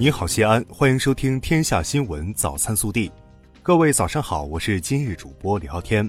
[0.00, 3.08] 你好，西安，欢迎收听《天下新闻早餐速递》。
[3.64, 6.08] 各位早上好，我是今日主播李昊天。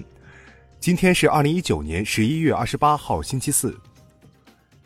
[0.78, 3.76] 今天是二零一九年十一月二十八号，星期四。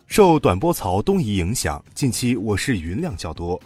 [0.06, 3.60] 受短波槽东移影响，近期我市云量较多，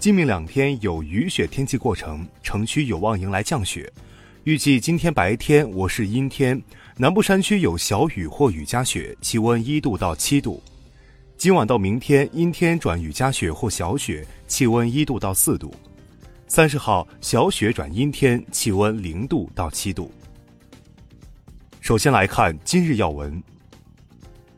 [0.00, 3.88] 今明两天有雨雪天气过程，城区有望迎来降雪。
[4.42, 6.60] 预计今天白天我市阴天，
[6.96, 10.60] 南部山区有小雨或雨夹雪，气温一度到七度。
[11.40, 15.72] 今晚到明天阴天转雨夹雪或小雪，气温一度到四度。
[16.46, 20.12] 三十号小雪转阴天，气温零度到七度。
[21.80, 23.42] 首先来看今日要闻。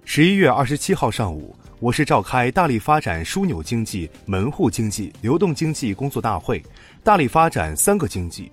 [0.05, 6.61] 十一月二十七号上午，我市召开大力发展枢纽经济、门户经济、流动经济工作大会，
[7.05, 8.51] 大力发展三个经济，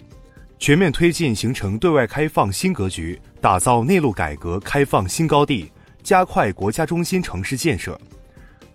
[0.60, 5.72] 全面推进形成对外开放新格局，打造内陆改革开放新高地，
[6.04, 8.00] 加快国家中心城市建设。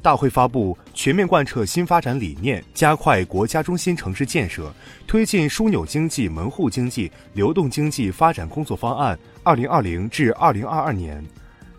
[0.04, 4.70] 大会发布全面贯彻新发展理念，加快国家中心城市建设，
[5.06, 11.24] 推进枢纽经济、门户经济、流动经济发展工作方案（二零二零至二零二二年）。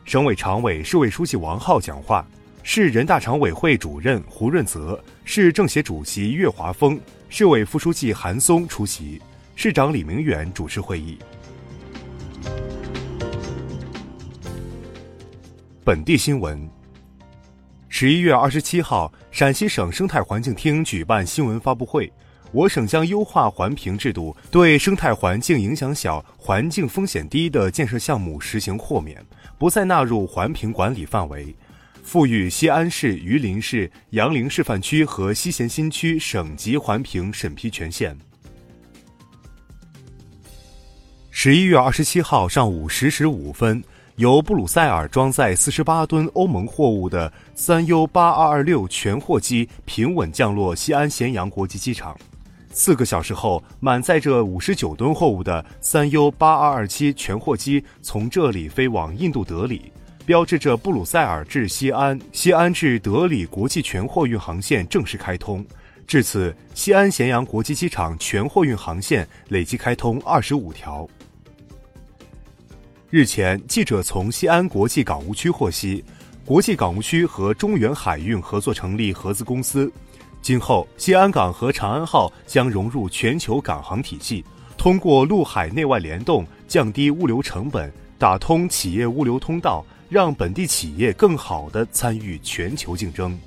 [0.06, 2.26] 省委常委、市委书记王浩讲话，
[2.64, 9.22] 市人大常委会主任胡润泽、市政协主席岳华峰、市委副书记韩松出席，
[9.56, 11.20] 市长李明远主持会议。
[15.84, 16.68] 本地新闻。
[17.98, 22.12] 十一月二十七号，陕西省生态环境厅举办新闻发布会。
[22.52, 29.26] 我省将优化环评制度，对生态环境影响小、环境风险低的建设项目实行豁免，
[29.58, 31.56] 不再纳入环评管理范围。
[32.04, 38.14] 赋予西安市、榆林市、杨凌示范区和西咸新区省级环评审批权限。
[41.32, 43.82] 十一月二十七号上午十时五分。
[44.18, 52.18] 由布鲁塞尔装载四十八吨欧盟货物的三 U 八二二六全货机平稳降落西安咸阳国际机场。
[52.72, 59.92] 四个小时后，满载着五十九吨货物的三 U 八二二七全货机从这里飞往印度德里，
[60.26, 65.66] 标志着布鲁塞尔至西安、西安至德里国际全货运航线正式开通。
[66.08, 71.06] 至此，西安咸阳国际机场全货运航线累计开通二十五条。
[73.12, 76.04] 日前，记者从西安国际港务区获悉，
[76.44, 79.92] 国际港务区和中远海运合作成立合资公司，
[80.42, 84.44] 今后西安港和长安号将融入全球港航体系，
[84.76, 93.38] 通过陆海内外联动，降低物流成本，打通企业物流通道，让本地企业更好地参与全球竞争。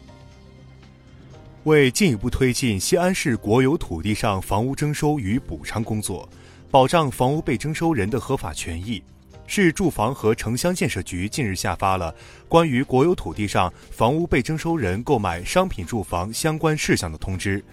[1.64, 6.26] 为进一步推进西安市国有土地上房屋征收与补偿工作，
[6.70, 9.02] 保障房屋被征收人的合法权益。
[9.48, 12.14] 市住房和城乡建设局近日下发了
[12.48, 17.64] 关于国有土地上房屋被征收人购买商品住房相关事项的通知，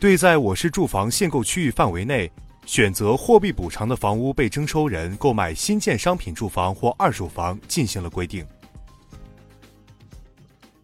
[0.00, 2.30] 对在我市住房限购区域范围内
[2.64, 8.44] 选择货币补偿的房屋被征收人购买新建商品住房或二手房进行了规定。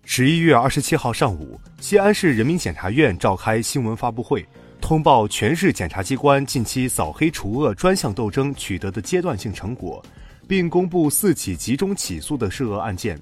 [0.04, 4.46] 十一月二十七号上午，西安市人民检察院召开新闻发布会，
[4.78, 10.04] 通报全市检察机关近期扫黑除恶专项斗争取得的阶段性成果。
[10.46, 13.20] 并公布四起集中起诉的涉恶案件。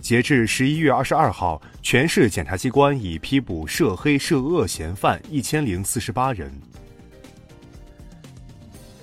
[0.00, 6.52] 截至十一月二十二号，全市检察机关已批捕涉黑涉恶嫌犯一千零四十八人。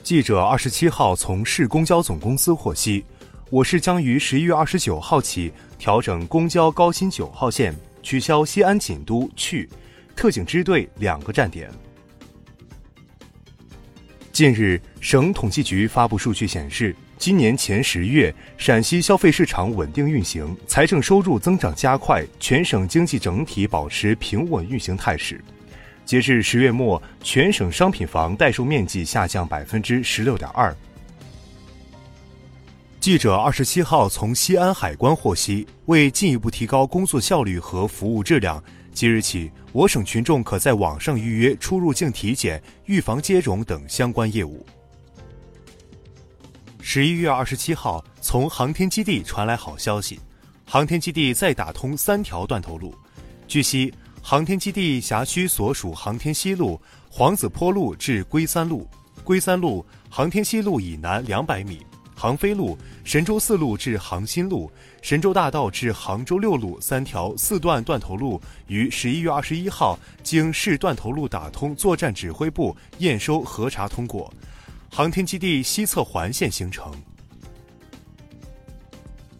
[0.03, 3.03] 记者二十七号从市公交总公司获悉，
[3.49, 7.73] 我市将于十一月二十九号起调整公交高新九号线，
[8.03, 9.67] 取消西安锦都去
[10.15, 11.71] 特警支队两个站点。
[14.31, 16.95] 近日，省统计局发布数据显示。
[17.21, 25.39] 今年前十月，陕西消费市场稳定运行，财政收入增长加快，全省经济整体保持平稳运行态势。
[26.03, 30.75] 截至十月末，全省商品房待售面积下降百分之十六点二。
[32.99, 38.63] 记者二十七号从西安海关获悉，为进一步提高工作效率和服务质量，
[38.93, 44.65] 即日起，我省群众可在网上预约出入境体检、预防接种等相关业务。
[46.83, 50.19] 十一月二十七号，从航天基地传来好消息，
[50.65, 52.93] 航天基地再打通三条断头路。
[53.47, 58.89] 据悉，航天基地辖区所属航天西路、黄子坡路至龟三路、
[59.23, 61.85] 龟三路、航天西路以南两百米，
[62.15, 64.69] 航飞路、神舟四路至航新路、
[65.03, 74.33] 神舟大道至杭州六路三条四段断头路于十一月二十一号经市断头路打通作战指挥部验收核查通过。
[74.93, 76.93] 航天基地西侧环线形成。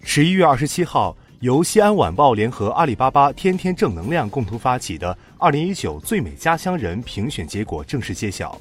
[0.01, 8.57] 十一月二十七号，由西安晚报联合阿里巴巴天天正能量共同发起的二零一九最美家乡人评选结果正式揭晓，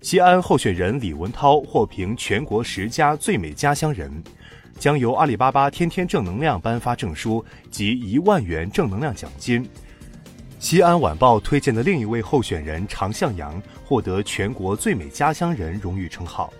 [0.00, 4.10] 西安候选人李文涛获评全国十佳最美家乡人，
[4.78, 9.68] 将由阿里巴巴天天正能量颁发证书及一万元正能量奖金。
[10.64, 16.50] 西安晚报推荐的另一位候选人常向阳获得全国最美家乡人荣誉称号。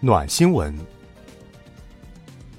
[0.00, 0.76] 暖新闻。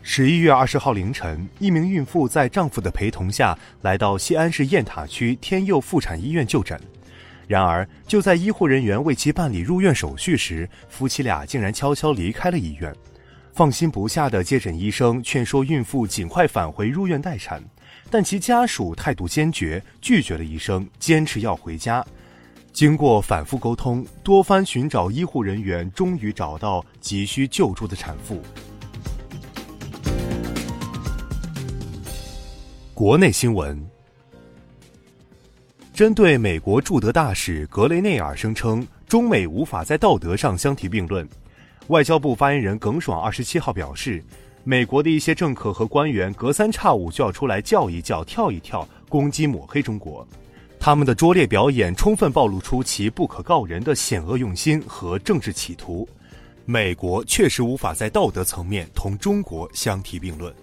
[0.01, 6.80] 十一月二十号凌晨，一名孕妇在丈夫的陪同下来到西安市雁塔区天佑妇产医院就诊。
[7.45, 12.95] 然而，就在医护人员为其办理入院手续时，夫妻俩竟然悄悄离开了医院。
[13.57, 17.59] 放心不下的接诊医生劝说孕妇尽快返回入院待产，
[18.07, 22.06] 但其家属态度坚决，拒绝了医生，坚持要回家。
[22.71, 28.39] 经过反复沟通，多番寻找，医护人员终于找到急需救助的产妇。
[32.94, 33.83] 国内新闻：
[35.92, 41.27] 针对美国驻德大使格雷内尔声称中美无法在道德上相提并论，
[41.88, 44.22] 外交部发言人耿爽二十七号表示，
[44.66, 50.28] 美国的一些政客和官员隔三差五就要出来叫一叫、跳一跳，攻击抹黑中国。
[50.80, 56.07] 他们的拙劣表演充分暴露出其不可告人的险恶用心和政治企图。
[56.66, 60.54] 美国确实无法在道德层面同中国相提并论。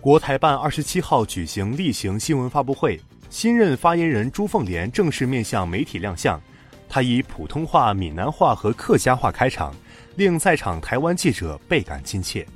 [0.00, 6.40] 国台办二十七号举行例行新闻发布会，新任发言人朱凤莲正式面向媒体亮相。
[6.88, 9.74] 他以普通话、闽南话和客家话开场，
[10.16, 12.46] 令在场台湾记者倍感亲切。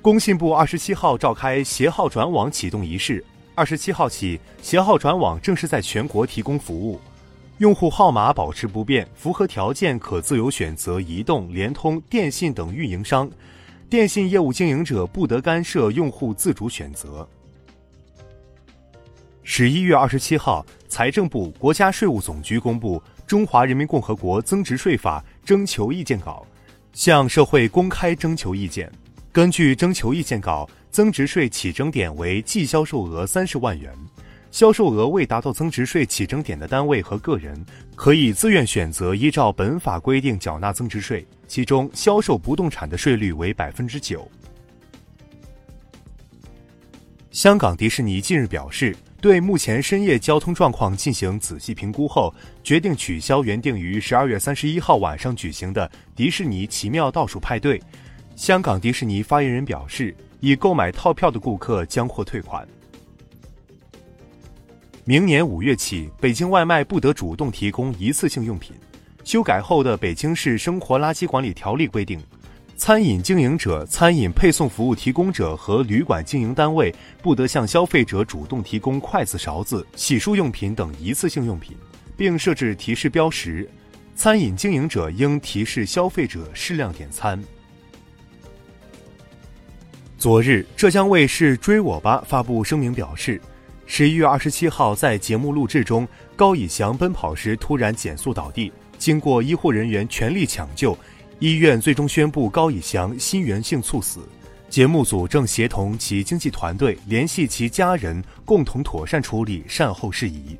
[0.00, 3.24] 工信部二十七号召开携号转网启动仪式。
[3.56, 7.00] 二十七号起，携号转网正式在全国提供服务，
[7.58, 13.30] 用户号码保持不变，符合条件可自由选择移动、联通、电信等运营商，
[13.88, 17.26] 电信业务经营者不得干涉用户自主选择。
[19.44, 26.46] 十一月二十七号，财政部、国家税务总局公布《中华人民共和国增值税法》征求意见稿，
[26.92, 28.88] 向社会公开征求意见。
[29.32, 33.92] 根据征求意见稿，增值税起征点为计销售额三十万元，
[34.52, 37.60] 销售额未达到增值税起征点的单位和个人，
[37.96, 41.26] 可以自愿选择依照本法规定缴纳增值税。
[41.48, 44.30] 其中，销售不动产的税率为百分之九。
[47.32, 52.30] 香港迪士尼近日表示，对目前深夜交通状况进行仔细评估后，
[52.62, 57.80] 决定取消原定于十二月三十一号晚上举行的迪士尼奇妙倒数派对。
[58.36, 62.68] 香港迪士尼发言人表示，已购买套票的顾客将获退款。
[65.06, 68.76] 明年五月起，北京外卖不得主动提供一次性用品。
[69.24, 72.20] 修改后的《北京市生活垃圾管理条例》规定，
[72.76, 81.76] 餐饮经营者、餐饮配送服务提供者和旅馆经营单位不得向消费者主动提供筷子、勺子、洗漱用品等一次性用品，
[82.16, 83.68] 并设置提示标识。
[84.16, 87.42] 餐饮经营者应提示消费者适量点餐。
[90.18, 93.40] 昨日，浙江卫视《追我吧》发布声明表示，
[93.86, 96.06] 十一月二十七号在节目录制中，
[96.36, 100.96] 高以翔奔跑时突然减速倒地，经过医护人员全力抢救，
[101.38, 104.20] 医院最终宣布高以翔心源性猝死。
[104.68, 110.56] 节目组正协同其经纪团队联系其家人，共同妥善处理善后事宜。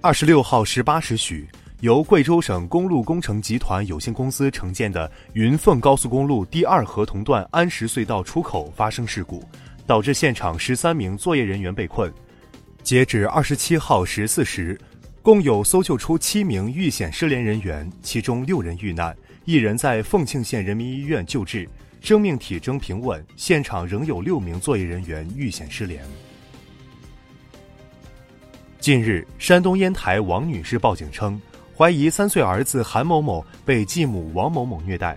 [0.00, 1.48] 二十六号十八时许。
[1.80, 9.42] 由贵州省公路工程集团有限公司承建的云凤高速公路第二合同段安石隧道出口发生事故，
[9.86, 12.12] 导致现场十三名作业人员被困。
[12.82, 14.78] 截止二十七号十四时，
[15.22, 21.68] 共有搜救出七名遇险失联人员，其中六人遇难，一人在凤庆县人民医院救治，
[22.00, 23.22] 生命体征平稳。
[23.36, 26.02] 现场仍有六名作业人员遇险失联。
[28.78, 31.40] 近日，山东烟台王女士报警称。
[31.76, 35.16] 怀疑三岁儿子韩某某被继母王某某虐待，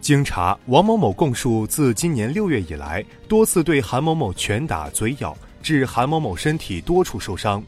[0.00, 7.62] 经查，王某某供述，自今年六月以来，多次对韩某某拳打嘴咬，致韩某某身体多处受伤。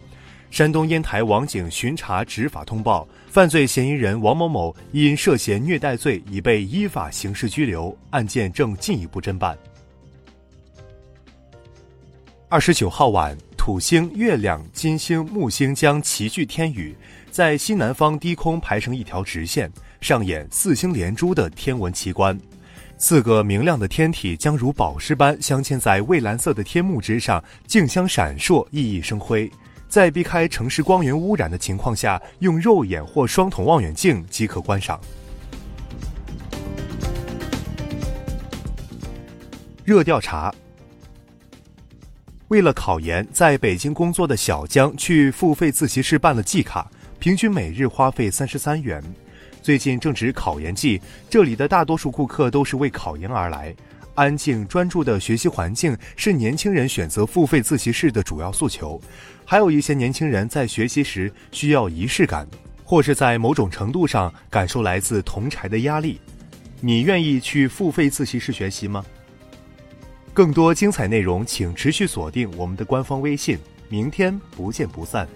[0.54, 9.58] 山东烟台网警巡查执法通报，犯罪嫌疑人王某某因涉嫌虐待罪已被依法刑事拘留，案件正进一步侦办。
[12.49, 13.37] 二十九号晚。
[13.56, 16.94] 土星、月亮、金星、木星将齐聚天宇，
[17.32, 19.68] 在西南方低空排成一条直线，
[20.00, 22.38] 上演四星连珠的天文奇观。
[22.96, 29.50] 四个明亮的天体将如宝石般镶嵌在蔚蓝色的天幕之上，竞相闪烁，熠熠生辉。
[29.94, 35.00] 在避开城市光源污染的情况下，用肉眼或双筒望远镜即可观赏。
[39.84, 40.52] 热调查：
[42.48, 49.00] 为了考研，在北京工作的小江去付费自习室办了季卡，平均每日花费三十三元。
[49.62, 53.72] 最近正值考研季，这里的大多数顾客都是为考研而来。
[54.14, 59.00] 安静专注的学习环境是年轻人选择付费自习室的主要诉求。
[59.44, 62.47] 还有一些年轻人在学习时需要仪式感，
[62.85, 66.21] 或是在某种程度上感受来自同柴的压力。
[66.80, 69.04] 你愿意去付费自习室学习吗？
[70.33, 73.59] 更多精彩内容，请持续锁定我们的官方微信。
[73.88, 75.28] 明天不见不散。